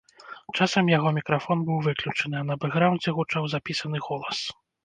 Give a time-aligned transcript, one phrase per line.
[0.57, 4.39] Часам яго мікрафон быў выключаны, а на бэкграўндзе гучаў запісаны голас.